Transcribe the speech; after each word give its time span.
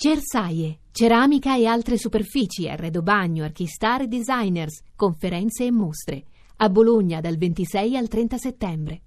Cersaie, 0.00 0.78
ceramica 0.92 1.56
e 1.56 1.66
altre 1.66 1.98
superfici, 1.98 2.68
arredo 2.68 3.02
bagno, 3.02 3.42
archistar 3.42 4.02
e 4.02 4.06
designers, 4.06 4.82
conferenze 4.94 5.64
e 5.64 5.72
mostre. 5.72 6.22
A 6.58 6.68
Bologna 6.68 7.20
dal 7.20 7.36
26 7.36 7.96
al 7.96 8.06
30 8.06 8.38
settembre. 8.38 9.00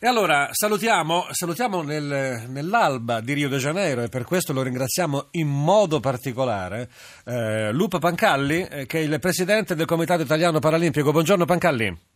E 0.00 0.08
allora 0.08 0.48
salutiamo, 0.50 1.26
salutiamo 1.30 1.82
nel, 1.82 2.46
nell'alba 2.48 3.20
di 3.20 3.34
Rio 3.34 3.48
de 3.48 3.58
Janeiro 3.58 4.02
e 4.02 4.08
per 4.08 4.24
questo 4.24 4.52
lo 4.52 4.62
ringraziamo 4.62 5.28
in 5.32 5.46
modo 5.46 6.00
particolare 6.00 6.88
eh, 7.24 7.70
Lupa 7.70 8.00
Pancalli, 8.00 8.66
eh, 8.66 8.86
che 8.86 8.98
è 8.98 9.02
il 9.02 9.16
presidente 9.20 9.76
del 9.76 9.86
Comitato 9.86 10.22
Italiano 10.22 10.58
Paralimpico. 10.58 11.12
Buongiorno 11.12 11.44
Pancalli. 11.44 12.09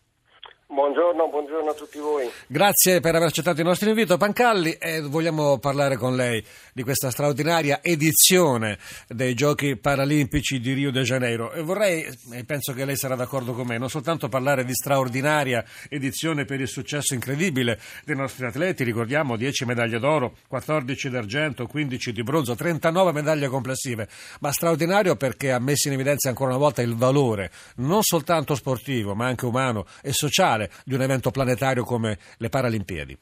Buongiorno, 0.74 1.28
buongiorno, 1.28 1.70
a 1.70 1.74
tutti 1.74 2.00
voi. 2.00 2.28
Grazie 2.48 2.98
per 2.98 3.14
aver 3.14 3.28
accettato 3.28 3.60
il 3.60 3.66
nostro 3.66 3.88
invito, 3.88 4.16
Pancalli, 4.16 4.72
e 4.72 5.02
vogliamo 5.02 5.58
parlare 5.58 5.96
con 5.96 6.16
lei 6.16 6.44
di 6.72 6.82
questa 6.82 7.12
straordinaria 7.12 7.78
edizione 7.80 8.78
dei 9.06 9.34
Giochi 9.34 9.76
Paralimpici 9.76 10.58
di 10.58 10.72
Rio 10.72 10.90
de 10.90 11.02
Janeiro. 11.02 11.52
E 11.52 11.62
vorrei, 11.62 12.04
e 12.32 12.44
penso 12.44 12.72
che 12.72 12.84
lei 12.84 12.96
sarà 12.96 13.14
d'accordo 13.14 13.52
con 13.52 13.68
me, 13.68 13.78
non 13.78 13.88
soltanto 13.88 14.28
parlare 14.28 14.64
di 14.64 14.74
straordinaria 14.74 15.64
edizione 15.88 16.44
per 16.44 16.60
il 16.60 16.66
successo 16.66 17.14
incredibile 17.14 17.78
dei 18.04 18.16
nostri 18.16 18.44
atleti, 18.44 18.82
ricordiamo 18.82 19.36
10 19.36 19.66
medaglie 19.66 20.00
d'oro, 20.00 20.38
14 20.48 21.08
d'argento, 21.08 21.68
15 21.68 22.12
di 22.12 22.22
bronzo, 22.24 22.56
39 22.56 23.12
medaglie 23.12 23.46
complessive, 23.46 24.08
ma 24.40 24.50
straordinario 24.50 25.14
perché 25.14 25.52
ha 25.52 25.60
messo 25.60 25.86
in 25.86 25.94
evidenza 25.94 26.30
ancora 26.30 26.50
una 26.50 26.58
volta 26.58 26.82
il 26.82 26.96
valore 26.96 27.52
non 27.76 28.02
soltanto 28.02 28.56
sportivo, 28.56 29.14
ma 29.14 29.26
anche 29.26 29.46
umano 29.46 29.86
e 30.02 30.12
sociale 30.12 30.62
di 30.84 30.94
un 30.94 31.02
evento 31.02 31.30
planetario 31.30 31.84
come 31.84 32.18
le 32.38 32.48
Paralimpiadi? 32.48 33.18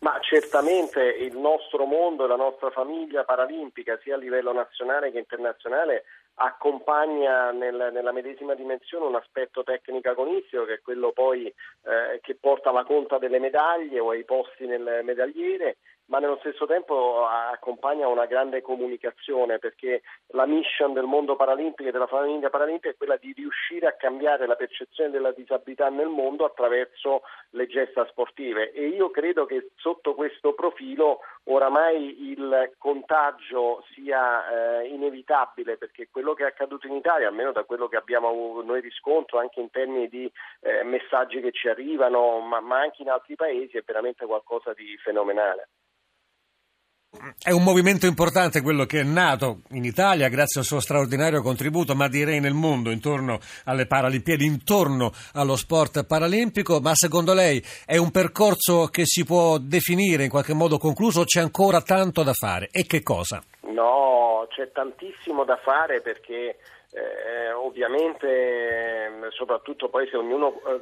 Ma 0.00 0.18
certamente 0.20 1.00
il 1.00 1.38
nostro 1.38 1.84
mondo 1.84 2.24
e 2.24 2.28
la 2.28 2.36
nostra 2.36 2.70
famiglia 2.70 3.22
paralimpica, 3.22 3.98
sia 4.02 4.16
a 4.16 4.18
livello 4.18 4.52
nazionale 4.52 5.12
che 5.12 5.18
internazionale, 5.18 6.04
accompagna 6.34 7.52
nel, 7.52 7.90
nella 7.92 8.10
medesima 8.10 8.54
dimensione 8.54 9.06
un 9.06 9.14
aspetto 9.14 9.62
tecnico 9.62 10.08
agonistico 10.08 10.64
che 10.64 10.74
è 10.74 10.80
quello 10.80 11.12
poi 11.12 11.46
eh, 11.46 12.18
che 12.20 12.34
porta 12.34 12.70
alla 12.70 12.84
conta 12.84 13.18
delle 13.18 13.38
medaglie 13.38 14.00
o 14.00 14.10
ai 14.10 14.24
posti 14.24 14.66
nel 14.66 15.02
medagliere 15.04 15.76
ma 16.12 16.18
nello 16.18 16.36
stesso 16.40 16.66
tempo 16.66 17.26
accompagna 17.26 18.06
una 18.06 18.26
grande 18.26 18.60
comunicazione 18.60 19.58
perché 19.58 20.02
la 20.32 20.44
mission 20.44 20.92
del 20.92 21.06
mondo 21.06 21.36
paralimpico 21.36 21.88
e 21.88 21.92
della 21.92 22.06
famiglia 22.06 22.50
paralimpica 22.50 22.90
è 22.90 22.96
quella 22.98 23.16
di 23.16 23.32
riuscire 23.32 23.86
a 23.86 23.94
cambiare 23.94 24.46
la 24.46 24.54
percezione 24.54 25.08
della 25.08 25.32
disabilità 25.32 25.88
nel 25.88 26.08
mondo 26.08 26.44
attraverso 26.44 27.22
le 27.52 27.66
gesta 27.66 28.06
sportive 28.08 28.72
e 28.72 28.88
io 28.88 29.10
credo 29.10 29.46
che 29.46 29.70
sotto 29.76 30.12
questo 30.14 30.52
profilo 30.52 31.20
oramai 31.44 32.28
il 32.28 32.72
contagio 32.76 33.82
sia 33.94 34.80
eh, 34.82 34.88
inevitabile 34.88 35.78
perché 35.78 36.08
quello 36.10 36.34
che 36.34 36.44
è 36.44 36.48
accaduto 36.48 36.86
in 36.86 36.94
Italia, 36.94 37.28
almeno 37.28 37.52
da 37.52 37.64
quello 37.64 37.88
che 37.88 37.96
abbiamo 37.96 38.60
noi 38.62 38.82
riscontro 38.82 39.38
anche 39.38 39.60
in 39.60 39.70
termini 39.70 40.08
di 40.08 40.30
eh, 40.60 40.82
messaggi 40.82 41.40
che 41.40 41.52
ci 41.52 41.68
arrivano, 41.68 42.40
ma, 42.40 42.60
ma 42.60 42.80
anche 42.80 43.00
in 43.00 43.08
altri 43.08 43.34
paesi, 43.34 43.78
è 43.78 43.82
veramente 43.82 44.26
qualcosa 44.26 44.74
di 44.74 44.94
fenomenale. 44.98 45.68
È 47.38 47.50
un 47.50 47.62
movimento 47.62 48.06
importante 48.06 48.62
quello 48.62 48.86
che 48.86 49.00
è 49.00 49.04
nato 49.04 49.60
in 49.72 49.84
Italia 49.84 50.28
grazie 50.28 50.60
al 50.60 50.66
suo 50.66 50.80
straordinario 50.80 51.42
contributo, 51.42 51.94
ma 51.94 52.08
direi 52.08 52.40
nel 52.40 52.54
mondo, 52.54 52.90
intorno 52.90 53.38
alle 53.64 53.86
Paralimpiadi, 53.86 54.46
intorno 54.46 55.12
allo 55.34 55.56
sport 55.56 56.04
paralimpico. 56.04 56.80
Ma 56.80 56.94
secondo 56.94 57.34
lei 57.34 57.62
è 57.84 57.98
un 57.98 58.10
percorso 58.10 58.86
che 58.86 59.04
si 59.04 59.24
può 59.24 59.58
definire 59.58 60.24
in 60.24 60.30
qualche 60.30 60.54
modo 60.54 60.78
concluso 60.78 61.20
o 61.20 61.24
c'è 61.24 61.40
ancora 61.40 61.82
tanto 61.82 62.22
da 62.22 62.32
fare? 62.32 62.70
E 62.72 62.86
che 62.86 63.02
cosa? 63.02 63.42
No, 63.60 64.46
c'è 64.48 64.72
tantissimo 64.72 65.44
da 65.44 65.58
fare 65.62 66.00
perché 66.00 66.56
eh, 66.94 67.52
ovviamente, 67.52 69.10
soprattutto 69.30 69.88
poi 69.88 70.06
se 70.08 70.16
ognuno 70.16 70.60
eh, 70.66 70.80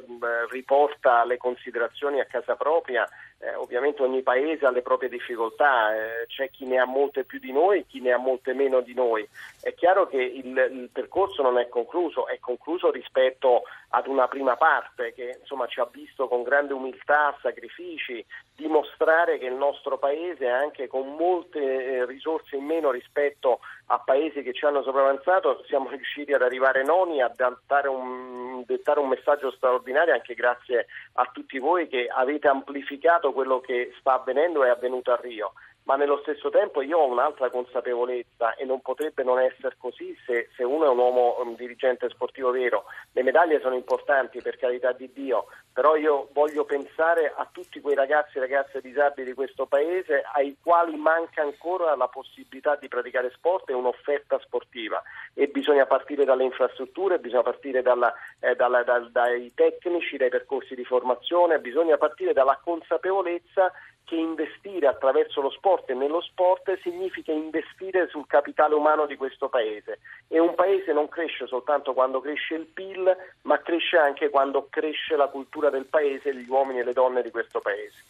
riporta 0.49 1.23
le 1.23 1.37
considerazioni 1.37 2.19
a 2.19 2.25
casa 2.25 2.55
propria, 2.55 3.07
eh, 3.41 3.55
ovviamente 3.55 4.03
ogni 4.03 4.21
paese 4.21 4.65
ha 4.65 4.71
le 4.71 4.81
proprie 4.81 5.09
difficoltà, 5.09 5.95
eh, 5.95 6.25
c'è 6.27 6.49
chi 6.51 6.65
ne 6.65 6.77
ha 6.77 6.85
molte 6.85 7.23
più 7.23 7.39
di 7.39 7.51
noi, 7.51 7.85
chi 7.87 7.99
ne 7.99 8.11
ha 8.11 8.17
molte 8.17 8.53
meno 8.53 8.81
di 8.81 8.93
noi. 8.93 9.27
È 9.61 9.73
chiaro 9.73 10.07
che 10.07 10.21
il, 10.21 10.45
il, 10.45 10.89
percorso 10.91 11.41
non 11.41 11.57
è 11.57 11.67
concluso, 11.69 12.27
è 12.27 12.39
concluso 12.39 12.91
rispetto 12.91 13.63
ad 13.89 14.07
una 14.07 14.27
prima 14.27 14.57
parte 14.57 15.13
che 15.13 15.37
insomma, 15.39 15.65
ci 15.67 15.79
ha 15.79 15.89
visto 15.91 16.27
con 16.27 16.43
grande 16.43 16.73
umiltà, 16.73 17.35
sacrifici, 17.41 18.23
dimostrare 18.55 19.39
che 19.39 19.45
il 19.45 19.55
nostro 19.55 19.97
paese, 19.97 20.47
anche 20.47 20.87
con 20.87 21.15
molte 21.15 21.59
eh, 21.59 22.05
risorse 22.05 22.57
in 22.57 22.65
meno 22.65 22.91
rispetto 22.91 23.59
a 23.87 23.99
paesi 23.99 24.43
che 24.43 24.53
ci 24.53 24.65
hanno 24.65 24.83
sopravanzato, 24.83 25.63
siamo 25.65 25.89
riusciti 26.01 26.33
ad 26.33 26.41
arrivare 26.41 26.83
noni, 26.83 27.21
a 27.21 27.31
dare 27.67 27.87
un, 27.87 28.63
dettare 28.65 28.99
un 28.99 29.07
messaggio 29.07 29.51
straordinario 29.51 30.13
anche 30.13 30.33
grazie 30.33 30.87
a 31.13 31.29
tutti 31.31 31.59
voi 31.59 31.87
che 31.87 32.07
avete 32.07 32.47
amplificato 32.47 33.31
quello 33.31 33.61
che 33.61 33.93
sta 33.99 34.13
avvenendo 34.13 34.63
e 34.63 34.67
è 34.67 34.71
avvenuto 34.71 35.11
a 35.11 35.19
Rio 35.21 35.53
ma 35.83 35.95
nello 35.95 36.19
stesso 36.21 36.49
tempo 36.49 36.81
io 36.81 36.99
ho 36.99 37.07
un'altra 37.07 37.49
consapevolezza 37.49 38.55
e 38.55 38.65
non 38.65 38.81
potrebbe 38.81 39.23
non 39.23 39.39
essere 39.39 39.75
così 39.79 40.15
se, 40.25 40.49
se, 40.55 40.63
uno 40.63 40.85
è 40.85 40.89
un 40.89 40.99
uomo 40.99 41.37
un 41.41 41.55
dirigente 41.55 42.07
sportivo 42.09 42.51
vero. 42.51 42.85
Le 43.13 43.23
medaglie 43.23 43.59
sono 43.61 43.75
importanti 43.75 44.41
per 44.41 44.57
carità 44.57 44.91
di 44.91 45.11
Dio, 45.11 45.47
però 45.73 45.95
io 45.95 46.29
voglio 46.33 46.65
pensare 46.65 47.33
a 47.35 47.47
tutti 47.49 47.79
quei 47.79 47.95
ragazzi 47.95 48.37
e 48.37 48.41
ragazze 48.41 48.81
disabili 48.81 49.29
di 49.29 49.33
questo 49.33 49.65
paese 49.65 50.23
ai 50.33 50.57
quali 50.61 50.95
manca 50.95 51.41
ancora 51.41 51.95
la 51.95 52.07
possibilità 52.07 52.75
di 52.75 52.87
praticare 52.87 53.31
sport 53.31 53.69
e 53.69 53.73
un'offerta 53.73 54.37
sportiva. 54.39 55.01
E 55.33 55.47
bisogna 55.47 55.85
partire 55.85 56.25
dalle 56.25 56.43
infrastrutture, 56.43 57.19
bisogna 57.19 57.43
partire 57.43 57.81
dalla, 57.81 58.13
eh, 58.39 58.55
dalla, 58.55 58.83
dal, 58.83 59.11
dai 59.11 59.53
tecnici, 59.55 60.17
dai 60.17 60.29
percorsi 60.29 60.75
di 60.75 60.83
formazione, 60.83 61.59
bisogna 61.59 61.97
partire 61.97 62.33
dalla 62.33 62.59
consapevolezza 62.61 63.71
che 64.11 64.15
investire 64.15 64.87
attraverso 64.87 65.39
lo 65.39 65.49
sport 65.51 65.89
e 65.89 65.93
nello 65.93 66.19
sport 66.19 66.77
significa 66.81 67.31
investire 67.31 68.09
sul 68.09 68.27
capitale 68.27 68.75
umano 68.75 69.05
di 69.05 69.15
questo 69.15 69.47
paese. 69.47 69.99
E 70.27 70.37
un 70.37 70.53
paese 70.53 70.91
non 70.91 71.07
cresce 71.07 71.47
soltanto 71.47 71.93
quando 71.93 72.19
cresce 72.19 72.55
il 72.55 72.65
PIL, 72.65 73.15
ma 73.43 73.61
cresce 73.61 73.95
anche 73.95 74.29
quando 74.29 74.67
cresce 74.69 75.15
la 75.15 75.27
cultura 75.27 75.60
del 75.69 75.85
paese, 75.85 76.33
gli 76.35 76.49
uomini 76.49 76.79
e 76.79 76.83
le 76.83 76.93
donne 76.93 77.21
di 77.21 77.31
questo 77.31 77.59
paese. 77.59 78.03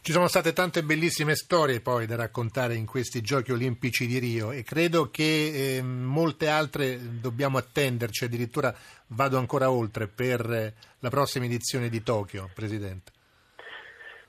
Ci 0.00 0.12
sono 0.12 0.28
state 0.28 0.52
tante 0.52 0.82
bellissime 0.82 1.34
storie 1.34 1.80
poi 1.80 2.06
da 2.06 2.16
raccontare 2.16 2.74
in 2.74 2.86
questi 2.86 3.20
giochi 3.20 3.52
olimpici 3.52 4.06
di 4.06 4.18
Rio 4.18 4.52
e 4.52 4.62
credo 4.62 5.10
che 5.10 5.76
eh, 5.76 5.82
molte 5.82 6.48
altre 6.48 6.98
dobbiamo 7.20 7.58
attenderci, 7.58 8.24
addirittura 8.24 8.72
vado 9.08 9.38
ancora 9.38 9.70
oltre 9.70 10.06
per 10.06 10.40
eh, 10.50 10.74
la 11.00 11.08
prossima 11.08 11.46
edizione 11.46 11.88
di 11.88 12.02
Tokyo, 12.02 12.48
Presidente. 12.54 13.10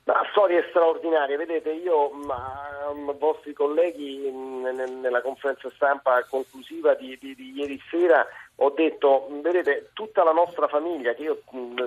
Ma 0.04 0.20
storie 0.32 0.66
straordinarie, 0.68 1.36
vedete 1.36 1.70
io, 1.70 2.10
ma, 2.10 2.92
vostri 3.18 3.54
colleghi 3.54 4.30
n- 4.30 5.00
nella 5.00 5.22
conferenza 5.22 5.70
stampa 5.74 6.22
conclusiva 6.28 6.94
di, 6.94 7.16
di, 7.18 7.34
di 7.34 7.52
ieri 7.54 7.80
sera 7.90 8.26
ho 8.56 8.70
detto, 8.70 9.26
vedete, 9.42 9.90
tutta 9.94 10.22
la 10.22 10.32
nostra 10.32 10.68
famiglia, 10.68 11.12
che 11.14 11.22
io 11.22 11.42
mh, 11.50 11.84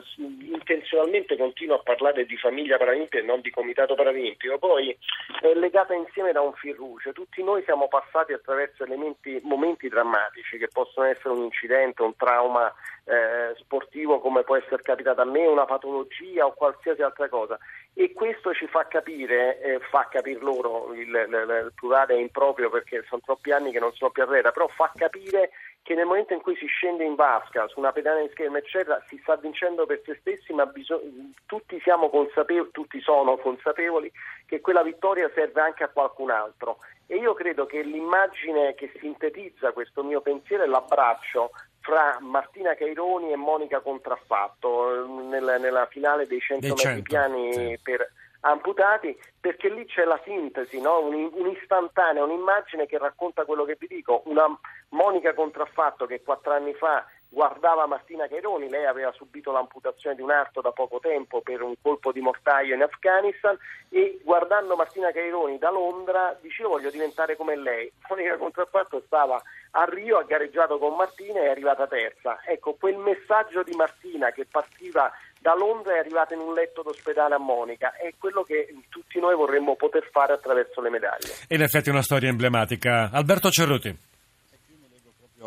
intenzionalmente 0.52 1.38
continuo 1.38 1.78
a 1.78 1.82
parlare 1.84 2.26
di 2.26 2.38
famiglia 2.38 2.78
paralimpica 2.78 3.20
e 3.20 3.26
non 3.26 3.42
di 3.42 3.50
comitato 3.52 3.96
paralimpico, 3.96 4.58
poi 4.58 4.96
è 5.42 5.54
legata 5.54 5.94
insieme 5.94 6.32
da 6.32 6.42
un 6.42 6.54
fil. 6.54 6.76
Tutti 7.14 7.42
noi 7.44 7.64
siamo 7.64 7.88
passati 7.88 8.34
attraverso 8.34 8.84
elementi, 8.84 9.40
momenti 9.44 9.88
drammatici 9.88 10.58
che 10.58 10.68
possono 10.68 11.08
essere 11.08 11.30
un 11.30 11.44
incidente, 11.44 12.04
un 12.04 12.16
trauma 12.16 12.72
eh, 13.06 13.56
sportivo 13.56 14.20
come 14.20 14.44
può 14.44 14.58
essere 14.58 14.82
capitato 14.84 15.22
a 15.22 15.26
me, 15.26 15.48
una 15.48 15.66
patologia 15.66 16.46
o 16.46 16.54
qualsiasi 16.54 17.02
altra 17.02 17.30
cosa. 17.30 17.58
E 17.94 18.14
questo 18.14 18.54
ci 18.54 18.68
fa 18.68 18.86
capire, 18.88 19.60
eh, 19.60 19.80
fa 19.80 20.08
capire 20.12 20.40
loro, 20.40 20.94
il, 20.94 21.08
il, 21.08 21.64
il 21.66 21.72
plurale 21.74 22.14
è 22.14 22.20
improprio 22.20 22.70
perché 22.70 23.04
sono 23.08 23.22
troppi 23.26 23.52
anni 23.52 23.72
che 23.72 23.80
non 23.80 23.92
sono 23.94 24.12
più 24.12 24.22
a 24.22 24.28
rete, 24.28 24.52
però 24.52 24.68
fa 24.68 24.92
capire 24.94 25.50
che 25.88 25.96
nel 25.96 26.06
momento 26.06 26.34
in 26.34 26.42
cui 26.42 26.54
si 26.58 26.66
scende 26.66 27.06
in 27.06 27.16
vasca, 27.16 27.66
su 27.70 27.80
una 27.80 27.94
pedana 27.94 28.20
di 28.20 28.28
schermo, 28.34 28.58
eccetera, 28.58 29.02
si 29.08 29.18
sta 29.22 29.38
vincendo 29.38 29.86
per 29.86 30.02
se 30.04 30.18
stessi, 30.20 30.52
ma 30.52 30.66
bisog- 30.66 31.02
tutti, 31.46 31.80
siamo 31.80 32.10
consapevoli, 32.10 32.72
tutti 32.74 33.00
sono 33.00 33.38
consapevoli 33.38 34.12
che 34.46 34.60
quella 34.60 34.84
vittoria 34.84 35.32
serve 35.34 35.62
anche 35.62 35.86
a 35.86 35.88
qualcun 35.88 36.30
altro. 36.30 36.80
E 37.06 37.16
io 37.16 37.34
credo 37.34 37.66
che 37.66 37.84
l'immagine 37.84 38.76
che 38.76 38.92
sintetizza 39.00 39.72
questo 39.72 40.04
mio 40.04 40.20
pensiero 40.20 40.64
è 40.64 40.68
l'abbraccio 40.68 41.52
fra 41.80 42.18
Martina 42.20 42.76
Caironi 42.76 43.32
e 43.32 43.38
Monica 43.38 43.80
Contraffatto 43.80 45.08
nel, 45.30 45.56
nella 45.58 45.86
finale 45.86 46.28
dei 46.28 46.42
100 46.42 46.68
metri 46.68 47.02
piani 47.02 47.54
sì. 47.54 47.80
per 47.82 48.12
amputati, 48.50 49.18
perché 49.40 49.70
lì 49.70 49.86
c'è 49.86 50.04
la 50.04 50.20
sintesi, 50.24 50.80
no? 50.80 51.00
un'istantanea, 51.00 52.24
un'immagine 52.24 52.86
che 52.86 52.98
racconta 52.98 53.46
quello 53.46 53.66
che 53.66 53.78
vi 53.80 53.88
dico, 53.88 54.24
una 54.26 54.46
Monica 54.90 55.34
Contraffatto 55.34 56.06
che 56.06 56.22
quattro 56.24 56.54
anni 56.54 56.74
fa 56.74 57.06
guardava 57.30 57.86
Martina 57.86 58.28
Caironi, 58.28 58.70
lei 58.70 58.86
aveva 58.86 59.12
subito 59.12 59.52
l'amputazione 59.52 60.16
di 60.16 60.22
un 60.22 60.32
arto 60.32 60.62
da 60.62 60.72
poco 60.72 61.00
tempo 61.00 61.42
per 61.42 61.62
un 61.62 61.74
colpo 61.82 62.12
di 62.12 62.22
mortaio 62.22 62.74
in 62.74 62.82
Afghanistan 62.82 63.58
e 63.90 64.20
guardando 64.24 64.76
Martina 64.76 65.12
Caironi 65.12 65.58
da 65.58 65.70
Londra 65.70 66.38
diceva 66.40 66.70
voglio 66.70 66.90
diventare 66.90 67.36
come 67.36 67.56
lei. 67.56 67.92
Monica 68.10 68.38
Contraffatto 68.38 69.04
stava 69.06 69.42
a 69.72 69.84
Rio, 69.86 70.18
ha 70.18 70.24
gareggiato 70.24 70.78
con 70.78 70.96
Martina 70.96 71.42
e 71.42 71.46
è 71.46 71.50
arrivata 71.50 71.88
terza. 71.88 72.40
Ecco, 72.46 72.76
quel 72.76 72.98
messaggio 72.98 73.64
di 73.64 73.76
Martina 73.76 74.32
che 74.32 74.46
partiva 74.46 75.12
da 75.40 75.56
Londra 75.56 75.96
è 75.96 76.00
arrivata 76.00 76.34
in 76.34 76.42
un 76.42 76.54
letto 76.54 76.82
d'ospedale 76.82 77.36
a 77.36 77.40
Monica, 77.40 77.96
è 77.96 78.14
quello 78.18 78.44
che 78.44 78.74
tutti 78.90 79.20
noi 79.20 79.36
vorremmo 79.36 79.76
poter 79.76 80.08
fare 80.12 80.34
attraverso 80.34 80.82
le 80.82 80.90
medaglie. 80.90 81.34
In 81.50 81.62
effetti 81.62 81.90
è 81.90 81.92
una 81.92 82.02
storia 82.02 82.30
emblematica. 82.30 83.10
Alberto 83.12 83.50
Cerruti 83.50 84.06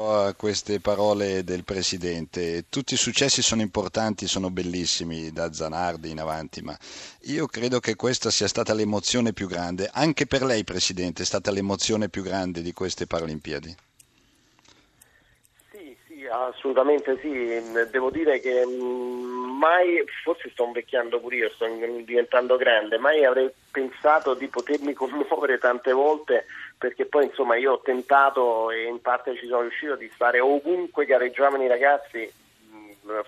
a 0.03 0.35
queste 0.35 0.81
parole 0.81 1.45
del 1.45 1.65
Presidente. 1.65 2.65
Tutti 2.69 2.95
i 2.95 2.97
successi 2.97 3.43
sono 3.43 3.61
importanti, 3.61 4.27
sono 4.27 4.51
bellissimi 4.51 5.33
da 5.33 5.53
Zanardi 5.53 6.11
in 6.11 6.21
avanti, 6.21 6.63
ma 6.63 6.77
io 7.23 7.47
credo 7.47 7.81
che 7.81 7.97
questa 7.97 8.31
sia 8.31 8.49
stata 8.49 8.73
l'emozione 8.73 9.33
più 9.33 9.47
grande. 9.47 9.91
Anche 9.93 10.27
per 10.27 10.43
lei, 10.43 10.65
Presidente, 10.65 11.23
è 11.23 11.27
stata 11.27 11.51
l'emozione 11.51 12.09
più 12.09 12.23
grande 12.23 12.63
di 12.63 12.73
queste 12.73 13.07
Paralimpiadi? 13.07 13.77
Assolutamente 16.31 17.19
sì. 17.21 17.61
Devo 17.91 18.11
dire 18.11 18.39
che 18.39 18.65
mm, 18.65 19.59
mai, 19.59 20.03
forse 20.23 20.51
sto 20.51 20.65
invecchiando 20.65 21.19
pure 21.19 21.37
io, 21.37 21.51
sto 21.51 21.67
diventando 22.05 22.57
grande, 22.57 22.99
mai 22.99 23.25
avrei 23.25 23.51
pensato 23.71 24.35
di 24.35 24.47
potermi 24.49 24.93
commuovere 24.95 25.59
tante 25.59 25.93
volte 25.93 26.47
perché 26.79 27.05
poi 27.05 27.27
insomma 27.27 27.57
io 27.57 27.73
ho 27.73 27.81
tentato 27.81 28.71
e 28.71 28.85
in 28.85 29.01
parte 29.03 29.37
ci 29.37 29.47
sono 29.47 29.63
riuscito 29.63 29.97
di 29.97 30.11
stare 30.15 30.41
ovunque 30.41 31.05
gareggiavano 31.05 31.63
i 31.63 31.69
ragazzi 31.69 32.33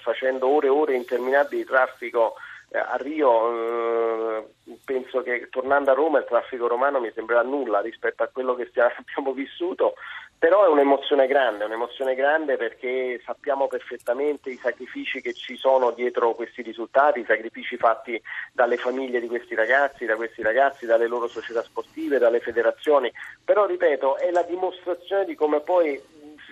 facendo 0.01 0.49
ore 0.49 0.69
e 0.69 0.71
ore 0.71 0.95
interminabili 0.95 1.63
di 1.63 1.69
traffico 1.69 2.35
eh, 2.71 2.79
a 2.79 2.97
Rio 2.97 4.39
eh, 4.39 4.47
penso 4.85 5.23
che 5.23 5.49
tornando 5.51 5.91
a 5.91 5.95
Roma 5.95 6.19
il 6.19 6.25
traffico 6.25 6.67
romano 6.67 7.01
mi 7.01 7.11
sembrerà 7.15 7.43
nulla 7.43 7.81
rispetto 7.81 8.23
a 8.23 8.29
quello 8.33 8.55
che 8.55 8.71
abbiamo 8.81 9.33
vissuto 9.33 9.95
però 10.43 10.65
è 10.65 10.69
un'emozione 10.69 11.29
grande, 11.29 11.67
un'emozione 11.67 12.17
grande 12.17 12.57
perché 12.57 13.21
sappiamo 13.25 13.69
perfettamente 13.69 14.51
i 14.51 14.59
sacrifici 14.61 15.21
che 15.21 15.35
ci 15.35 15.55
sono 15.55 15.93
dietro 15.93 16.35
questi 16.35 16.63
risultati, 16.63 17.21
i 17.21 17.25
sacrifici 17.25 17.77
fatti 17.77 18.21
dalle 18.53 18.77
famiglie 18.77 19.21
di 19.21 19.29
questi 19.29 19.55
ragazzi, 19.55 20.05
da 20.05 20.17
questi 20.17 20.43
ragazzi, 20.43 20.85
dalle 20.85 21.07
loro 21.07 21.29
società 21.29 21.63
sportive, 21.63 22.19
dalle 22.19 22.41
federazioni, 22.41 23.09
però 23.45 23.67
ripeto 23.67 24.17
è 24.17 24.33
la 24.33 24.43
dimostrazione 24.43 25.27
di 25.27 25.37
come 25.37 25.61
poi 25.61 26.03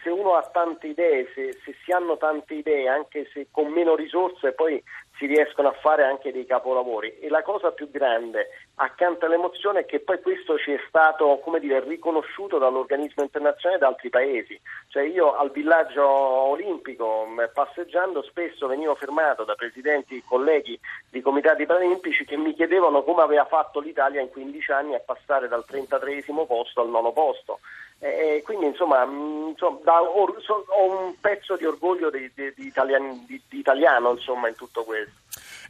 se 0.02 0.11
uno 0.11 0.35
ha 0.35 0.43
tante 0.52 0.88
idee, 0.88 1.31
se, 1.35 1.58
se, 1.64 1.75
si 1.85 1.93
hanno 1.93 2.17
tante 2.17 2.55
idee, 2.55 2.88
anche 2.88 3.29
se 3.32 3.49
con 3.50 3.69
meno 3.69 3.94
risorse, 3.94 4.52
poi 4.52 4.82
si 5.17 5.26
riescono 5.26 5.69
a 5.69 5.73
fare 5.73 6.05
anche 6.05 6.32
dei 6.32 6.47
capolavori. 6.47 7.19
E 7.19 7.29
la 7.29 7.43
cosa 7.43 7.73
più 7.73 7.91
grande, 7.91 8.49
accanto 8.76 9.26
all'emozione, 9.26 9.81
è 9.81 9.85
che 9.85 10.00
poi 10.00 10.20
questo 10.20 10.58
ci 10.58 10.73
è 10.73 10.81
stato, 10.88 11.43
dire, 11.61 11.81
riconosciuto 11.81 12.58
dall'organismo 12.58 13.23
internazionale 13.23 13.81
da 13.81 13.88
altri 13.88 14.08
paesi. 14.08 14.58
Cioè 14.88 15.02
io 15.02 15.37
al 15.37 15.50
villaggio 15.50 16.06
olimpico, 16.06 17.26
passeggiando, 17.52 18.23
spesso 18.23 18.67
venivo 18.67 18.94
fermato 18.94 19.44
da 19.44 19.55
presidenti 19.55 20.17
e 20.17 20.23
colleghi 20.26 20.79
di 21.11 21.20
comitati 21.20 21.67
paralimpici 21.67 22.25
che 22.25 22.37
mi 22.37 22.55
chiedevano 22.55 23.02
come 23.02 23.23
aveva 23.23 23.44
fatto 23.44 23.81
l'Italia 23.81 24.23
in 24.23 24.31
15 24.31 24.73
anni 24.73 24.94
a 24.94 25.02
passare 25.05 25.49
dal 25.49 25.64
33 25.67 26.25
posto 26.47 26.81
al 26.81 26.88
nono 26.88 27.12
posto. 27.12 27.61
E 28.02 28.41
quindi 28.44 28.64
insomma, 28.64 29.05
mm, 29.05 29.49
insomma 29.49 29.79
da, 29.85 30.00
ho, 30.00 30.25
ho, 30.25 31.06
un 31.06 31.14
pezzo 31.20 31.56
di 31.56 31.67
orgoglio 31.67 32.11
di, 32.11 32.31
di, 32.35 32.50
di, 32.56 32.67
italian, 32.67 33.26
di, 33.26 33.41
italiano 33.50 34.12
insomma, 34.12 34.49
in 34.49 34.55
tutto 34.55 34.85
questo. 34.85 35.12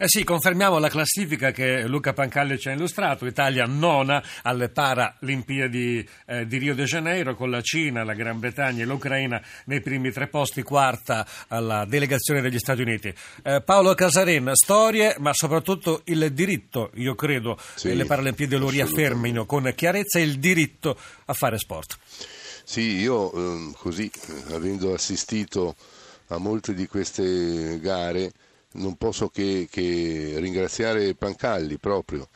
Eh 0.03 0.09
sì, 0.09 0.25
confermiamo 0.25 0.79
la 0.79 0.89
classifica 0.89 1.51
che 1.51 1.87
Luca 1.87 2.15
Pancalli 2.15 2.59
ci 2.59 2.71
ha 2.71 2.73
illustrato, 2.73 3.27
Italia 3.27 3.67
nona 3.67 4.25
alle 4.45 4.71
Paralimpiadi 4.71 6.09
eh, 6.25 6.47
di 6.47 6.57
Rio 6.57 6.75
de 6.75 6.85
Janeiro 6.85 7.35
con 7.35 7.51
la 7.51 7.61
Cina, 7.61 8.03
la 8.03 8.15
Gran 8.15 8.39
Bretagna 8.39 8.83
e 8.83 8.87
l'Ucraina 8.87 9.45
nei 9.67 9.83
primi 9.83 10.11
tre 10.11 10.29
posti, 10.29 10.63
quarta 10.63 11.27
alla 11.49 11.85
delegazione 11.85 12.41
degli 12.41 12.59
Stati 12.59 12.81
Uniti. 12.81 13.13
Eh, 13.43 13.61
Paolo 13.61 13.93
Casarin, 13.93 14.53
storie 14.55 15.17
ma 15.19 15.35
soprattutto 15.35 16.01
il 16.07 16.33
diritto, 16.33 16.93
io 16.95 17.15
credo, 17.15 17.59
sì, 17.75 17.95
le 17.95 18.07
Paralimpiadi 18.07 18.57
lo 18.57 18.71
riaffermino 18.71 19.45
con 19.45 19.71
chiarezza 19.77 20.19
il 20.19 20.39
diritto 20.39 20.99
a 21.27 21.35
fare 21.35 21.59
sport. 21.59 21.99
Sì, 22.65 23.01
io 23.01 23.31
ehm, 23.35 23.75
così, 23.77 24.11
eh, 24.11 24.55
avendo 24.55 24.95
assistito 24.95 25.77
a 26.29 26.39
molte 26.39 26.73
di 26.73 26.87
queste 26.87 27.79
gare, 27.81 28.33
non 28.73 28.97
posso 28.97 29.29
che, 29.29 29.67
che 29.71 30.35
ringraziare 30.39 31.15
Pancalli 31.15 31.79
proprio, 31.79 32.29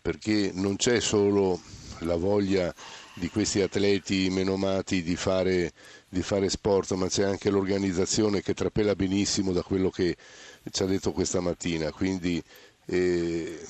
perché 0.00 0.50
non 0.54 0.76
c'è 0.76 1.00
solo 1.00 1.60
la 2.00 2.16
voglia 2.16 2.72
di 3.14 3.28
questi 3.28 3.60
atleti 3.60 4.30
menomati 4.30 5.02
di 5.02 5.16
fare, 5.16 5.72
di 6.08 6.22
fare 6.22 6.48
sport, 6.48 6.92
ma 6.92 7.08
c'è 7.08 7.24
anche 7.24 7.50
l'organizzazione 7.50 8.40
che 8.42 8.54
trapela 8.54 8.94
benissimo 8.94 9.52
da 9.52 9.62
quello 9.62 9.90
che 9.90 10.16
ci 10.70 10.82
ha 10.82 10.86
detto 10.86 11.12
questa 11.12 11.40
mattina. 11.40 11.92
Quindi 11.92 12.42
eh, 12.86 13.60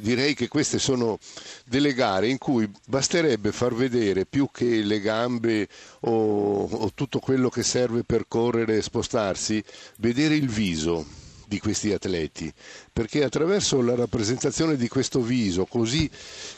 direi 0.00 0.34
che 0.34 0.48
queste 0.48 0.78
sono 0.78 1.18
delle 1.66 1.94
gare 1.94 2.28
in 2.28 2.38
cui 2.38 2.70
basterebbe 2.86 3.50
far 3.52 3.74
vedere 3.74 4.24
più 4.24 4.48
che 4.52 4.82
le 4.82 5.00
gambe 5.00 5.68
o, 6.00 6.64
o 6.64 6.90
tutto 6.94 7.18
quello 7.18 7.48
che 7.48 7.64
serve 7.64 8.04
per 8.04 8.26
correre 8.28 8.76
e 8.76 8.82
spostarsi, 8.82 9.62
vedere 9.98 10.36
il 10.36 10.48
viso 10.48 11.20
di 11.52 11.58
questi 11.60 11.92
atleti, 11.92 12.50
perché 12.90 13.22
attraverso 13.24 13.82
la 13.82 13.94
rappresentazione 13.94 14.74
di 14.74 14.88
questo 14.88 15.20
viso 15.20 15.66
così, 15.66 16.08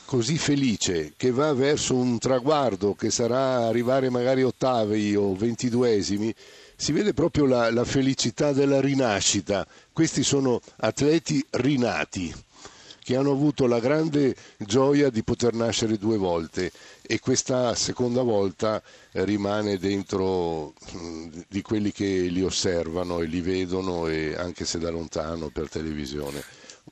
così, 0.05 0.39
felice 0.39 1.15
che 1.17 1.33
va 1.33 1.53
verso 1.53 1.97
un 1.97 2.17
traguardo 2.21 2.95
che 2.95 3.11
sarà 3.11 3.67
arrivare 3.67 4.09
magari 4.09 4.45
ottavi 4.45 5.17
o 5.17 5.35
ventiduesimi, 5.35 6.33
si 6.77 6.93
vede 6.93 7.13
proprio 7.13 7.47
la, 7.47 7.73
la 7.73 7.85
felicità 7.85 8.53
della 8.53 8.81
rinascita. 8.81 9.67
Questi 9.93 10.23
sono 10.23 10.61
atleti 10.77 11.45
rinati 11.51 12.33
che 13.05 13.17
hanno 13.17 13.33
avuto 13.33 13.67
la 13.67 13.81
grande 13.81 14.35
gioia 14.57 15.11
di 15.11 15.23
poter 15.23 15.53
nascere 15.53 15.99
due 15.99 16.17
volte 16.17 16.73
e 17.03 17.21
questa 17.21 17.75
seconda 17.75 18.23
volta 18.23 18.83
rimane 19.13 19.77
dentro 19.77 20.73
di 21.47 21.61
quelli 21.61 21.93
che 21.93 22.07
li 22.07 22.43
osservano 22.43 23.21
e 23.21 23.27
li 23.27 23.43
vedono 23.43 24.07
e 24.07 24.35
anche 24.35 24.65
se 24.65 24.79
da 24.79 24.89
lontano 24.89 25.51
per 25.51 25.69
televisione 25.69 26.43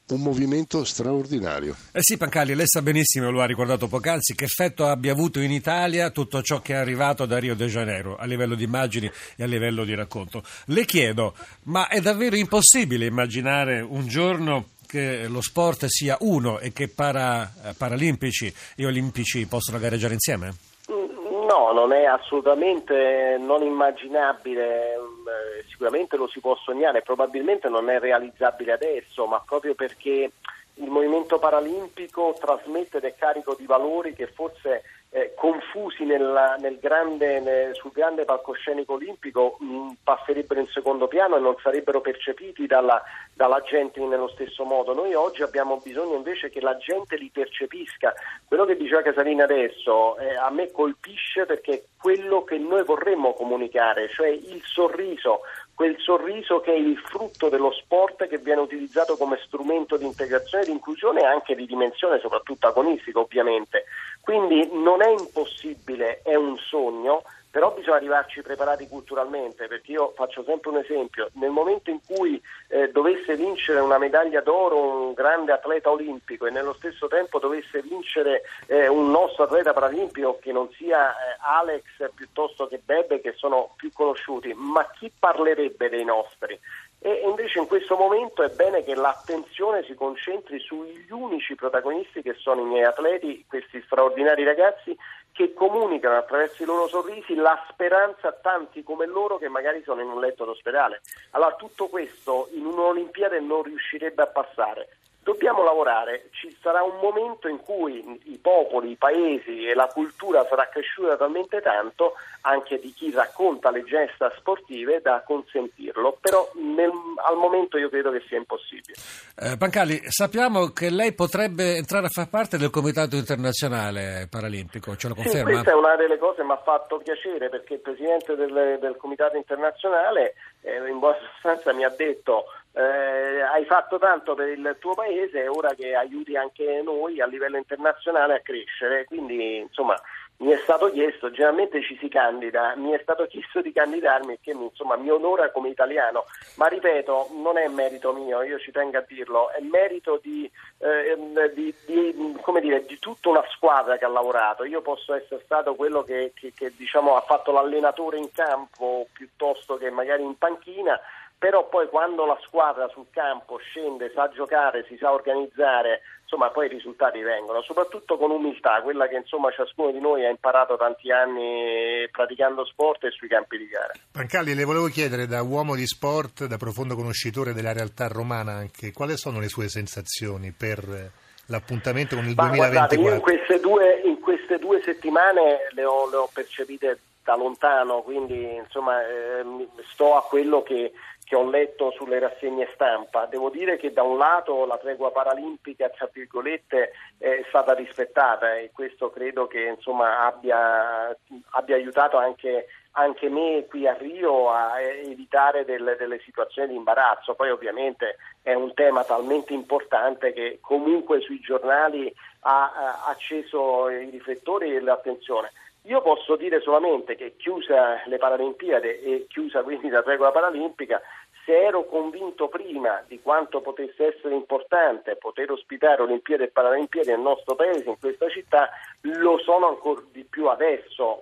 un 0.08 0.20
movimento 0.20 0.84
straordinario. 0.84 1.74
Eh 1.92 2.00
sì, 2.02 2.16
Pancalli, 2.16 2.54
lei 2.54 2.66
sa 2.66 2.82
benissimo, 2.82 3.30
lo 3.30 3.40
ha 3.40 3.46
ricordato 3.46 3.88
poc'anzi, 3.88 4.34
che 4.34 4.44
effetto 4.44 4.86
abbia 4.86 5.12
avuto 5.12 5.40
in 5.40 5.50
Italia 5.50 6.10
tutto 6.10 6.42
ciò 6.42 6.60
che 6.60 6.74
è 6.74 6.76
arrivato 6.76 7.24
da 7.24 7.38
Rio 7.38 7.54
de 7.54 7.66
Janeiro, 7.66 8.16
a 8.16 8.26
livello 8.26 8.54
di 8.54 8.64
immagini 8.64 9.10
e 9.36 9.42
a 9.42 9.46
livello 9.46 9.84
di 9.84 9.94
racconto. 9.94 10.44
Le 10.66 10.84
chiedo, 10.84 11.34
ma 11.64 11.88
è 11.88 12.00
davvero 12.00 12.36
impossibile 12.36 13.06
immaginare 13.06 13.80
un 13.80 14.06
giorno 14.06 14.68
che 14.92 15.26
lo 15.26 15.40
sport 15.40 15.86
sia 15.86 16.18
uno 16.20 16.58
e 16.58 16.70
che 16.70 16.86
para, 16.86 17.50
eh, 17.64 17.72
paralimpici 17.72 18.52
e 18.76 18.84
olimpici 18.84 19.46
possano 19.46 19.78
gareggiare 19.78 20.12
insieme? 20.12 20.52
No, 20.86 21.72
non 21.72 21.94
è 21.94 22.04
assolutamente 22.04 23.38
non 23.40 23.62
immaginabile, 23.62 24.98
mm, 24.98 25.68
sicuramente 25.70 26.18
lo 26.18 26.28
si 26.28 26.40
può 26.40 26.54
sognare, 26.56 27.00
probabilmente 27.00 27.70
non 27.70 27.88
è 27.88 27.98
realizzabile 27.98 28.72
adesso, 28.72 29.24
ma 29.24 29.42
proprio 29.44 29.74
perché 29.74 30.30
il 30.74 30.90
movimento 30.90 31.38
paralimpico 31.38 32.36
trasmette 32.38 32.98
è 32.98 33.14
carico 33.16 33.56
di 33.58 33.64
valori 33.64 34.12
che 34.12 34.26
forse 34.26 34.82
eh, 35.14 35.34
confusi 35.36 36.04
nel, 36.04 36.56
nel 36.58 36.78
grande, 36.80 37.38
nel, 37.40 37.74
sul 37.74 37.92
grande 37.92 38.24
palcoscenico 38.24 38.94
olimpico 38.94 39.56
mh, 39.60 39.64
mm, 39.64 39.88
passerebbero 40.02 40.60
in 40.60 40.66
secondo 40.68 41.06
piano 41.06 41.36
e 41.36 41.40
non 41.40 41.54
sarebbero 41.62 42.00
percepiti 42.00 42.66
dalla, 42.66 43.02
dalla, 43.34 43.60
gente 43.60 44.00
nello 44.00 44.28
stesso 44.28 44.64
modo. 44.64 44.94
Noi 44.94 45.12
oggi 45.12 45.42
abbiamo 45.42 45.80
bisogno 45.84 46.16
invece 46.16 46.48
che 46.48 46.62
la 46.62 46.78
gente 46.78 47.16
li 47.16 47.30
percepisca. 47.30 48.14
Quello 48.48 48.64
che 48.64 48.74
diceva 48.74 49.02
Casalina 49.02 49.44
adesso 49.44 50.16
eh, 50.16 50.34
a 50.34 50.48
me 50.50 50.70
colpisce 50.70 51.44
perché 51.44 51.72
è 51.72 51.82
quello 52.00 52.42
che 52.42 52.56
noi 52.56 52.82
vorremmo 52.82 53.34
comunicare, 53.34 54.08
cioè 54.08 54.28
il 54.28 54.62
sorriso, 54.64 55.42
quel 55.74 55.96
sorriso 55.98 56.60
che 56.60 56.72
è 56.72 56.76
il 56.76 56.96
frutto 56.98 57.48
dello 57.48 57.72
sport 57.72 58.26
che 58.28 58.38
viene 58.38 58.60
utilizzato 58.60 59.16
come 59.16 59.40
strumento 59.44 59.96
di 59.96 60.04
integrazione 60.04 60.64
e 60.64 60.66
di 60.66 60.72
inclusione 60.72 61.22
anche 61.22 61.54
di 61.54 61.66
dimensione 61.66 62.20
soprattutto 62.20 62.66
agonistica 62.66 63.18
ovviamente. 63.18 63.84
Quindi 64.20 64.68
non 64.72 65.02
è 65.02 65.08
impossibile, 65.08 66.20
è 66.22 66.34
un 66.34 66.56
sogno, 66.58 67.22
però 67.52 67.70
bisogna 67.72 67.96
arrivarci 67.96 68.40
preparati 68.40 68.88
culturalmente, 68.88 69.66
perché 69.66 69.92
io 69.92 70.12
faccio 70.16 70.42
sempre 70.42 70.70
un 70.70 70.78
esempio, 70.78 71.28
nel 71.34 71.50
momento 71.50 71.90
in 71.90 71.98
cui 72.04 72.40
eh, 72.68 72.90
dovesse 72.90 73.36
vincere 73.36 73.78
una 73.80 73.98
medaglia 73.98 74.40
d'oro 74.40 74.78
un 74.78 75.12
grande 75.12 75.52
atleta 75.52 75.90
olimpico 75.90 76.46
e 76.46 76.50
nello 76.50 76.72
stesso 76.72 77.08
tempo 77.08 77.38
dovesse 77.38 77.82
vincere 77.82 78.40
eh, 78.68 78.88
un 78.88 79.10
nostro 79.10 79.44
atleta 79.44 79.74
paralimpico 79.74 80.38
che 80.40 80.50
non 80.50 80.70
sia 80.72 81.10
eh, 81.10 81.36
Alex 81.40 81.82
piuttosto 82.14 82.66
che 82.66 82.80
Bebe 82.82 83.20
che 83.20 83.34
sono 83.36 83.74
più 83.76 83.92
conosciuti, 83.92 84.54
ma 84.54 84.88
chi 84.98 85.12
parlerebbe 85.16 85.90
dei 85.90 86.04
nostri? 86.04 86.58
E 87.04 87.22
invece 87.24 87.58
in 87.58 87.66
questo 87.66 87.96
momento 87.96 88.44
è 88.44 88.48
bene 88.48 88.84
che 88.84 88.94
l'attenzione 88.94 89.82
si 89.82 89.92
concentri 89.94 90.60
sugli 90.60 91.10
unici 91.10 91.56
protagonisti 91.56 92.22
che 92.22 92.34
sono 92.34 92.60
i 92.62 92.64
miei 92.64 92.84
atleti, 92.84 93.44
questi 93.46 93.82
straordinari 93.84 94.44
ragazzi 94.44 94.96
che 95.32 95.54
comunicano 95.54 96.16
attraverso 96.16 96.62
i 96.62 96.66
loro 96.66 96.86
sorrisi 96.86 97.34
la 97.34 97.58
speranza 97.70 98.28
a 98.28 98.32
tanti 98.32 98.82
come 98.82 99.06
loro 99.06 99.38
che 99.38 99.48
magari 99.48 99.82
sono 99.82 100.02
in 100.02 100.08
un 100.08 100.20
letto 100.20 100.44
d'ospedale. 100.44 101.00
Allora 101.30 101.54
tutto 101.54 101.88
questo 101.88 102.48
in 102.52 102.66
un'Olimpiade 102.66 103.40
non 103.40 103.62
riuscirebbe 103.62 104.22
a 104.22 104.26
passare. 104.26 104.88
Dobbiamo 105.22 105.62
lavorare, 105.62 106.28
ci 106.32 106.56
sarà 106.60 106.82
un 106.82 106.98
momento 107.00 107.46
in 107.46 107.58
cui 107.58 108.20
i 108.24 108.38
popoli, 108.38 108.90
i 108.90 108.96
paesi 108.96 109.66
e 109.66 109.74
la 109.74 109.86
cultura 109.86 110.44
sarà 110.48 110.68
cresciuta 110.68 111.16
talmente 111.16 111.60
tanto 111.60 112.14
anche 112.40 112.80
di 112.80 112.92
chi 112.92 113.12
racconta 113.12 113.70
le 113.70 113.84
gesta 113.84 114.32
sportive 114.36 115.00
da 115.00 115.22
consentirlo, 115.24 116.18
però 116.20 116.50
nel, 116.54 116.90
al 117.24 117.36
momento 117.36 117.78
io 117.78 117.88
credo 117.88 118.10
che 118.10 118.24
sia 118.26 118.36
impossibile. 118.36 118.98
Eh, 119.38 119.56
Pancalli, 119.56 120.00
sappiamo 120.10 120.72
che 120.72 120.90
lei 120.90 121.12
potrebbe 121.12 121.76
entrare 121.76 122.06
a 122.06 122.10
far 122.10 122.28
parte 122.28 122.58
del 122.58 122.70
Comitato 122.70 123.14
Internazionale 123.14 124.26
Paralimpico, 124.28 124.96
ce 124.96 125.06
lo 125.06 125.14
conferma? 125.14 125.48
Sì, 125.48 125.54
questa 125.54 125.70
è 125.70 125.74
una 125.74 125.94
delle 125.94 126.18
cose 126.18 126.38
che 126.38 126.44
mi 126.44 126.52
ha 126.52 126.62
fatto 126.64 126.98
piacere 126.98 127.48
perché 127.48 127.74
il 127.74 127.80
Presidente 127.80 128.34
del, 128.34 128.78
del 128.80 128.96
Comitato 128.96 129.36
Internazionale 129.36 130.34
eh, 130.62 130.88
in 130.88 130.98
buona 130.98 131.16
sostanza 131.32 131.72
mi 131.72 131.84
ha 131.84 131.90
detto 131.90 132.46
eh, 132.74 133.42
hai 133.42 133.64
fatto 133.66 133.98
tanto 133.98 134.34
per 134.34 134.48
il 134.48 134.76
tuo 134.78 134.94
paese, 134.94 135.42
è 135.42 135.50
ora 135.50 135.74
che 135.74 135.94
aiuti 135.94 136.36
anche 136.36 136.80
noi 136.82 137.20
a 137.20 137.26
livello 137.26 137.56
internazionale 137.58 138.34
a 138.34 138.40
crescere. 138.40 139.04
Quindi, 139.04 139.58
insomma, 139.58 139.94
mi 140.42 140.50
è 140.50 140.58
stato 140.62 140.90
chiesto, 140.90 141.30
generalmente 141.30 141.82
ci 141.82 141.96
si 141.98 142.08
candida, 142.08 142.74
mi 142.76 142.90
è 142.90 142.98
stato 143.02 143.26
chiesto 143.30 143.60
di 143.60 143.72
candidarmi 143.72 144.38
che 144.40 144.50
insomma, 144.50 144.96
mi 144.96 145.10
onora 145.10 145.50
come 145.50 145.68
italiano, 145.68 146.24
ma 146.56 146.66
ripeto, 146.66 147.28
non 147.42 147.58
è 147.58 147.68
merito 147.68 148.12
mio, 148.12 148.42
io 148.42 148.58
ci 148.58 148.72
tengo 148.72 148.98
a 148.98 149.04
dirlo, 149.06 149.50
è 149.50 149.60
merito 149.60 150.18
di, 150.22 150.50
eh, 150.78 151.16
di, 151.54 151.74
di, 151.86 152.14
dire, 152.60 152.84
di 152.84 152.98
tutta 152.98 153.28
una 153.28 153.44
squadra 153.50 153.96
che 153.96 154.04
ha 154.04 154.08
lavorato. 154.08 154.64
Io 154.64 154.80
posso 154.82 155.14
essere 155.14 155.42
stato 155.44 155.74
quello 155.74 156.02
che, 156.02 156.32
che, 156.34 156.52
che 156.54 156.72
diciamo, 156.76 157.16
ha 157.16 157.20
fatto 157.20 157.52
l'allenatore 157.52 158.18
in 158.18 158.32
campo 158.32 159.06
piuttosto 159.12 159.76
che 159.76 159.90
magari 159.90 160.22
in 160.22 160.36
panchina, 160.36 160.98
però 161.42 161.66
poi 161.68 161.88
quando 161.88 162.24
la 162.24 162.38
squadra 162.46 162.88
sul 162.92 163.06
campo 163.10 163.56
scende, 163.56 164.12
sa 164.14 164.30
giocare, 164.32 164.84
si 164.86 164.96
sa 164.96 165.10
organizzare, 165.10 166.02
insomma 166.22 166.50
poi 166.50 166.66
i 166.66 166.68
risultati 166.68 167.20
vengono, 167.20 167.62
soprattutto 167.62 168.16
con 168.16 168.30
umiltà, 168.30 168.80
quella 168.80 169.08
che 169.08 169.16
insomma 169.16 169.50
ciascuno 169.50 169.90
di 169.90 169.98
noi 169.98 170.24
ha 170.24 170.30
imparato 170.30 170.76
tanti 170.76 171.10
anni 171.10 172.08
praticando 172.12 172.64
sport 172.64 173.02
e 173.02 173.10
sui 173.10 173.26
campi 173.26 173.58
di 173.58 173.66
gara. 173.66 173.92
Pancalli, 174.12 174.54
le 174.54 174.62
volevo 174.62 174.86
chiedere 174.86 175.26
da 175.26 175.42
uomo 175.42 175.74
di 175.74 175.84
sport, 175.84 176.44
da 176.44 176.58
profondo 176.58 176.94
conoscitore 176.94 177.52
della 177.52 177.72
realtà 177.72 178.06
romana 178.06 178.52
anche, 178.52 178.92
quali 178.92 179.16
sono 179.16 179.40
le 179.40 179.48
sue 179.48 179.68
sensazioni 179.68 180.54
per 180.56 181.10
l'appuntamento 181.46 182.14
con 182.14 182.24
il 182.24 182.36
Ma 182.36 182.50
2024? 182.50 183.00
Guardate, 183.00 183.00
io 183.00 183.14
in 183.14 183.20
queste 183.20 183.58
due, 183.58 184.00
in 184.04 184.20
queste 184.20 184.58
due 184.60 184.80
settimane 184.80 185.58
le 185.72 185.84
ho, 185.84 186.08
le 186.08 186.16
ho 186.18 186.30
percepite 186.32 187.00
da 187.24 187.36
lontano, 187.36 188.02
quindi 188.02 188.56
insomma 188.56 189.00
eh, 189.02 189.44
sto 189.92 190.16
a 190.16 190.22
quello 190.22 190.62
che 190.62 190.92
che 191.32 191.38
ho 191.38 191.48
letto 191.48 191.90
sulle 191.92 192.18
rassegne 192.18 192.68
stampa. 192.74 193.24
Devo 193.24 193.48
dire 193.48 193.78
che 193.78 193.90
da 193.90 194.02
un 194.02 194.18
lato 194.18 194.66
la 194.66 194.76
tregua 194.76 195.12
paralimpica 195.12 195.88
tra 195.88 196.06
virgolette, 196.12 196.92
è 197.16 197.42
stata 197.48 197.72
rispettata 197.72 198.58
e 198.58 198.70
questo 198.70 199.08
credo 199.08 199.46
che 199.46 199.62
insomma, 199.62 200.26
abbia, 200.26 201.08
abbia, 201.52 201.74
aiutato 201.74 202.18
anche, 202.18 202.66
anche, 202.92 203.30
me 203.30 203.64
qui 203.66 203.88
a 203.88 203.94
Rio 203.94 204.50
a 204.50 204.78
evitare 204.78 205.64
delle, 205.64 205.96
delle 205.96 206.20
situazioni 206.20 206.68
di 206.68 206.76
imbarazzo. 206.76 207.32
Poi 207.32 207.48
ovviamente 207.48 208.18
è 208.42 208.52
un 208.52 208.74
tema 208.74 209.02
talmente 209.02 209.54
importante 209.54 210.34
che 210.34 210.58
comunque 210.60 211.22
sui 211.22 211.40
giornali 211.40 212.14
ha, 212.40 213.04
acceso 213.06 213.88
i 213.88 214.10
riflettori 214.10 214.76
e 214.76 214.80
l'attenzione. 214.80 215.50
Io 215.86 216.00
posso 216.00 216.36
dire 216.36 216.60
solamente 216.60 217.16
che 217.16 217.34
chiusa 217.36 218.02
le 218.06 218.16
Paralimpiadi 218.16 218.86
e 218.86 219.26
chiusa 219.28 219.62
quindi 219.62 219.88
la 219.88 220.00
regola 220.00 220.30
paralimpica, 220.30 221.00
se 221.44 221.52
ero 221.52 221.84
convinto 221.86 222.48
prima 222.48 223.02
di 223.06 223.20
quanto 223.20 223.60
potesse 223.60 224.14
essere 224.14 224.34
importante 224.34 225.16
poter 225.16 225.50
ospitare 225.50 226.02
Olimpiadi 226.02 226.44
e 226.44 226.48
Paralimpiadi 226.48 227.10
nel 227.10 227.20
nostro 227.20 227.54
paese, 227.54 227.88
in 227.88 227.98
questa 227.98 228.28
città, 228.28 228.70
lo 229.02 229.38
sono 229.38 229.68
ancora 229.68 230.02
di 230.12 230.24
più 230.24 230.46
adesso, 230.48 231.20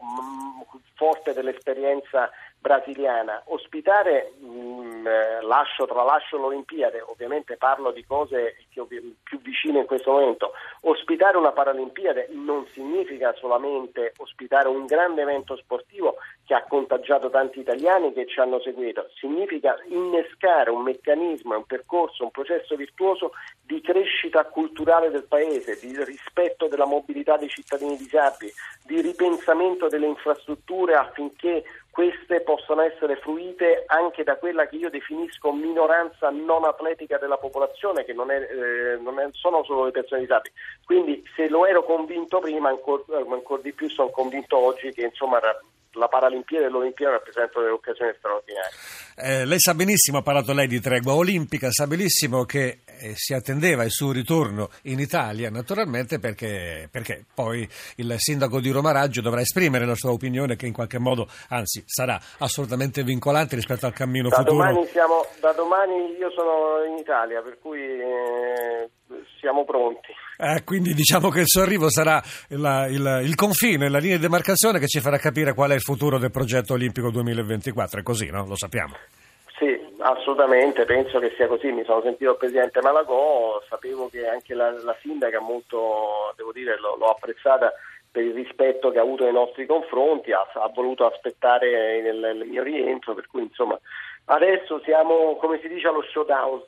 forte 0.94 1.32
dell'esperienza 1.32 2.30
brasiliana. 2.60 3.42
Ospitare, 3.46 4.32
mh, 4.38 4.46
mm, 4.46 5.06
eh, 5.06 5.42
lascio, 5.42 5.86
tralascio 5.86 6.36
l'Olimpiade, 6.36 7.00
ovviamente 7.00 7.56
parlo 7.56 7.90
di 7.90 8.04
cose 8.04 8.56
più 8.72 9.40
vicine 9.40 9.80
in 9.80 9.86
questo 9.86 10.12
momento, 10.12 10.52
ospitare 10.82 11.36
una 11.36 11.52
Paralimpiade 11.52 12.28
non 12.32 12.66
significa 12.72 13.32
solamente 13.34 14.12
ospitare 14.18 14.68
un 14.68 14.86
grande 14.86 15.22
evento 15.22 15.56
sportivo 15.56 16.16
che 16.44 16.54
ha 16.54 16.64
contagiato 16.64 17.30
tanti 17.30 17.60
italiani 17.60 18.12
che 18.12 18.26
ci 18.26 18.40
hanno 18.40 18.60
seguito, 18.60 19.08
significa 19.14 19.76
innescare 19.88 20.70
un 20.70 20.82
meccanismo, 20.82 21.56
un 21.56 21.64
percorso, 21.64 22.24
un 22.24 22.30
processo 22.30 22.76
virtuoso 22.76 23.32
di 23.62 23.80
crescita 23.80 24.44
culturale 24.44 25.10
del 25.10 25.24
paese, 25.24 25.78
di 25.78 25.96
rispetto 26.04 26.66
della 26.66 26.86
mobilità 26.86 27.36
dei 27.36 27.48
cittadini 27.48 27.96
disabili, 27.96 28.52
di 28.84 29.00
ripensamento 29.00 29.88
delle 29.88 30.06
infrastrutture 30.06 30.94
affinché 30.94 31.62
queste 31.90 32.40
possano 32.40 32.82
essere 32.82 33.16
fruite 33.16 33.84
anche 33.86 34.22
da 34.22 34.36
quella 34.36 34.66
che 34.66 34.76
io 34.76 34.90
definisco 34.90 35.52
minoranza 35.52 36.30
non 36.30 36.64
atletica 36.64 37.18
della 37.18 37.36
popolazione, 37.36 38.04
che 38.04 38.12
non, 38.12 38.30
è, 38.30 38.36
eh, 38.40 38.96
non 39.00 39.18
è, 39.18 39.28
sono 39.32 39.64
solo 39.64 39.84
le 39.84 39.90
persone 39.90 40.20
disabili. 40.20 40.54
Quindi 40.84 41.22
se 41.34 41.48
lo 41.48 41.66
ero 41.66 41.84
convinto 41.84 42.38
prima, 42.38 42.68
ancora 42.68 43.02
ancor 43.18 43.60
di 43.60 43.72
più 43.72 43.88
sono 43.88 44.10
convinto 44.10 44.56
oggi 44.56 44.92
che 44.92 45.02
insomma, 45.02 45.40
la 45.92 46.08
Paralimpiade 46.08 46.66
e 46.66 46.68
l'Olimpiade 46.68 47.14
rappresentano 47.14 47.64
delle 47.64 47.74
occasioni 47.74 48.12
straordinarie. 48.16 48.70
Eh, 49.16 49.44
lei 49.44 49.58
sa 49.58 49.74
benissimo, 49.74 50.18
ha 50.18 50.22
parlato 50.22 50.52
lei 50.52 50.66
di 50.66 50.80
tregua 50.80 51.14
olimpica, 51.14 51.70
sa 51.70 51.86
benissimo 51.86 52.44
che 52.44 52.80
eh, 52.84 53.14
si 53.16 53.34
attendeva 53.34 53.82
il 53.82 53.90
suo 53.90 54.12
ritorno 54.12 54.68
in 54.82 55.00
Italia, 55.00 55.50
naturalmente 55.50 56.18
perché, 56.18 56.88
perché, 56.90 57.24
poi 57.34 57.68
il 57.96 58.14
sindaco 58.18 58.60
di 58.60 58.70
Roma 58.70 58.92
Raggio 58.92 59.20
dovrà 59.20 59.40
esprimere 59.40 59.84
la 59.84 59.94
sua 59.94 60.12
opinione 60.12 60.56
che 60.56 60.66
in 60.66 60.72
qualche 60.72 60.98
modo, 60.98 61.26
anzi, 61.48 61.82
sarà 61.86 62.18
assolutamente 62.38 63.02
vincolante 63.02 63.56
rispetto 63.56 63.86
al 63.86 63.92
cammino 63.92 64.28
da 64.28 64.36
futuro. 64.36 64.56
Domani 64.56 64.86
siamo, 64.86 65.26
da 65.40 65.52
domani 65.52 66.16
io 66.18 66.30
sono 66.30 66.84
in 66.84 66.98
Italia, 66.98 67.42
per 67.42 67.58
cui 67.60 67.80
eh, 67.80 68.90
siamo 69.40 69.64
pronti. 69.64 70.14
Eh, 70.42 70.64
quindi 70.64 70.94
diciamo 70.94 71.28
che 71.28 71.40
il 71.40 71.46
suo 71.46 71.60
arrivo 71.60 71.90
sarà 71.90 72.22
la, 72.48 72.86
il, 72.86 73.20
il, 73.24 73.34
confine, 73.34 73.90
la 73.90 73.98
linea 73.98 74.16
di 74.16 74.22
demarcazione 74.22 74.78
che 74.78 74.86
ci 74.86 75.00
farà 75.00 75.18
capire 75.18 75.52
qual 75.52 75.72
è 75.72 75.74
il 75.74 75.82
futuro 75.82 76.16
del 76.16 76.30
progetto 76.30 76.72
olimpico 76.72 77.10
2024. 77.10 78.00
È 78.00 78.02
così, 78.02 78.30
no? 78.30 78.46
Lo 78.46 78.56
sappiamo. 78.56 78.96
Sì, 79.58 79.78
assolutamente, 79.98 80.86
penso 80.86 81.18
che 81.18 81.34
sia 81.36 81.46
così. 81.46 81.70
Mi 81.72 81.84
sono 81.84 82.00
sentito 82.00 82.30
il 82.30 82.38
presidente 82.38 82.80
Malagò, 82.80 83.62
sapevo 83.68 84.08
che 84.08 84.26
anche 84.26 84.54
la, 84.54 84.70
la 84.82 84.96
sindaca 85.02 85.40
molto, 85.40 86.32
devo 86.36 86.52
dire, 86.52 86.80
l'ho, 86.80 86.96
l'ho, 86.96 87.10
apprezzata 87.10 87.70
per 88.10 88.24
il 88.24 88.32
rispetto 88.32 88.90
che 88.90 88.98
ha 88.98 89.02
avuto 89.02 89.24
nei 89.24 89.34
nostri 89.34 89.66
confronti, 89.66 90.32
ha, 90.32 90.40
ha 90.54 90.70
voluto 90.74 91.04
aspettare 91.04 91.98
il, 91.98 92.48
il 92.50 92.62
rientro, 92.62 93.12
per 93.12 93.26
cui 93.26 93.42
insomma 93.42 93.78
adesso 94.24 94.80
siamo, 94.84 95.36
come 95.36 95.60
si 95.60 95.68
dice, 95.68 95.88
allo 95.88 96.02
showdown. 96.10 96.62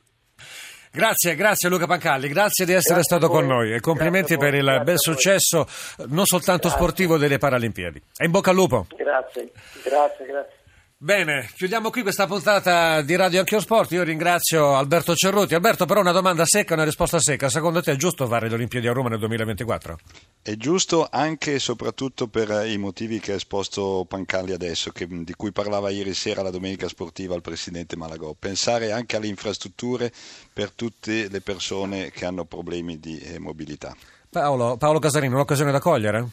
Grazie, 0.94 1.34
grazie 1.34 1.70
Luca 1.70 1.87
Pancalli, 1.87 2.28
grazie 2.28 2.66
di 2.66 2.72
essere 2.72 3.00
grazie 3.00 3.16
stato 3.16 3.32
con 3.32 3.46
noi 3.46 3.72
e 3.72 3.80
complimenti 3.80 4.37
per 4.37 4.52
il 4.52 4.82
bel 4.84 4.99
successo 4.99 5.66
non 6.08 6.26
soltanto 6.26 6.68
grazie. 6.68 6.78
sportivo 6.78 7.16
delle 7.16 7.38
Paralimpiadi. 7.38 8.02
E 8.14 8.25
in 8.26 8.30
bocca 8.30 8.50
al 8.50 8.56
lupo. 8.56 8.87
Grazie, 8.94 9.52
grazie, 9.82 10.26
grazie. 10.26 10.62
Bene, 11.02 11.50
chiudiamo 11.56 11.90
qui 11.90 12.02
questa 12.02 12.28
puntata 12.28 13.02
di 13.02 13.16
Radio 13.16 13.40
Anch'io 13.40 13.59
Sport. 13.59 13.90
Io 13.90 14.04
ringrazio 14.04 14.76
Alberto 14.76 15.16
Cerruti. 15.16 15.52
Alberto, 15.52 15.85
però 15.85 15.99
una 15.99 16.12
domanda 16.12 16.44
secca, 16.47 16.75
una 16.75 16.85
risposta 16.85 17.18
secca. 17.18 17.49
Secondo 17.49 17.82
te 17.82 17.90
è 17.90 17.97
giusto 17.97 18.28
fare 18.28 18.49
le 18.49 18.54
Olimpiadi 18.54 18.87
a 18.87 18.92
Roma 18.92 19.09
nel 19.09 19.18
2024? 19.18 19.99
È 20.40 20.54
giusto 20.54 21.09
anche 21.11 21.54
e 21.54 21.59
soprattutto 21.59 22.28
per 22.28 22.68
i 22.68 22.78
motivi 22.78 23.18
che 23.18 23.32
ha 23.32 23.35
esposto 23.35 24.06
Pancalli 24.09 24.52
adesso, 24.52 24.92
che, 24.92 25.09
di 25.11 25.35
cui 25.35 25.50
parlava 25.50 25.90
ieri 25.90 26.14
sera 26.14 26.40
la 26.40 26.50
domenica 26.50 26.87
sportiva 26.87 27.35
il 27.35 27.42
presidente 27.42 27.97
Malagò. 27.97 28.37
Pensare 28.38 28.92
anche 28.92 29.16
alle 29.16 29.26
infrastrutture 29.26 30.12
per 30.52 30.71
tutte 30.71 31.28
le 31.28 31.40
persone 31.40 32.12
che 32.12 32.26
hanno 32.26 32.44
problemi 32.44 33.00
di 33.00 33.18
eh, 33.18 33.40
mobilità. 33.40 33.92
Paolo, 34.30 34.76
Paolo 34.76 35.00
Casarini, 35.00 35.35
un'occasione 35.35 35.73
da 35.73 35.80
cogliere? 35.80 36.28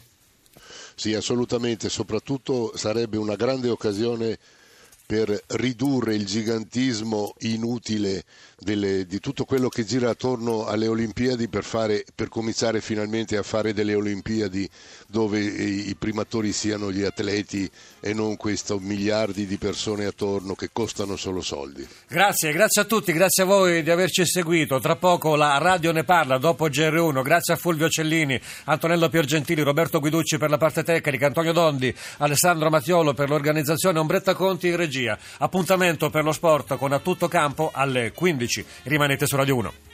Sì, 0.94 1.12
assolutamente, 1.14 1.88
soprattutto 1.88 2.76
sarebbe 2.76 3.16
una 3.16 3.34
grande 3.34 3.68
occasione 3.68 4.38
per 5.10 5.42
ridurre 5.48 6.14
il 6.14 6.24
gigantismo 6.24 7.34
inutile 7.38 8.22
delle, 8.60 9.06
di 9.06 9.18
tutto 9.18 9.44
quello 9.44 9.68
che 9.68 9.84
gira 9.84 10.10
attorno 10.10 10.66
alle 10.66 10.86
Olimpiadi 10.86 11.48
per, 11.48 11.64
fare, 11.64 12.04
per, 12.14 12.28
cominciare 12.28 12.80
finalmente 12.80 13.36
a 13.36 13.42
fare 13.42 13.72
delle 13.72 13.94
Olimpiadi 13.94 14.68
dove 15.08 15.40
i, 15.40 15.96
primatori 15.98 16.52
siano 16.52 16.92
gli 16.92 17.02
atleti 17.02 17.68
e 17.98 18.14
non 18.14 18.36
questi 18.36 18.76
miliardi 18.78 19.46
di 19.46 19.56
persone 19.56 20.04
attorno 20.04 20.54
che 20.54 20.68
costano 20.72 21.16
solo 21.16 21.40
soldi. 21.40 21.84
Grazie, 22.06 22.52
grazie 22.52 22.82
a 22.82 22.84
tutti, 22.84 23.12
grazie 23.12 23.42
a 23.42 23.46
voi 23.46 23.82
di 23.82 23.90
averci 23.90 24.24
seguito. 24.24 24.78
Tra 24.78 24.94
poco 24.94 25.34
la 25.34 25.58
radio 25.58 25.90
ne 25.90 26.04
parla 26.04 26.38
dopo 26.38 26.68
GR1. 26.68 27.22
Grazie 27.22 27.54
a 27.54 27.56
Fulvio 27.56 27.88
Cellini, 27.88 28.40
Antonello 28.66 29.08
Piergentili, 29.08 29.62
Roberto 29.62 29.98
Guiducci 29.98 30.38
per 30.38 30.50
la 30.50 30.58
parte 30.58 30.84
tecnica, 30.84 31.26
Antonio 31.26 31.52
Dondi, 31.52 31.92
Alessandro 32.18 32.70
Mattiolo 32.70 33.12
per 33.12 33.28
l'organizzazione, 33.28 33.98
Ombretta 33.98 34.34
Conti 34.34 34.68
in 34.68 34.76
regia. 35.00 35.18
Appuntamento 35.38 36.10
per 36.10 36.24
lo 36.24 36.32
sport 36.32 36.76
con 36.76 36.92
A 36.92 36.98
Tutto 36.98 37.28
Campo 37.28 37.70
alle 37.72 38.12
15. 38.12 38.64
Rimanete 38.84 39.26
su 39.26 39.36
Radio 39.36 39.56
1. 39.56 39.89